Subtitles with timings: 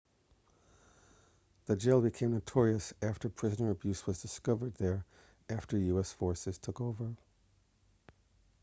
[1.67, 5.05] the jail became notorious after prisoner abuse was discovered there
[5.47, 7.13] after us forces took over